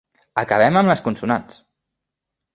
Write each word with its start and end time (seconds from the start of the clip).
Acabem 0.43 0.79
amb 0.81 0.91
les 0.93 1.03
consonants! 1.09 1.61